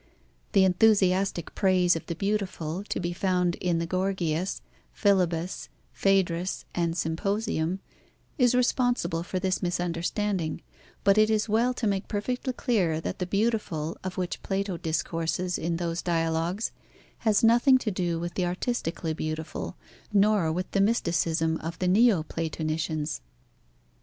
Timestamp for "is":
8.35-8.55, 11.29-11.47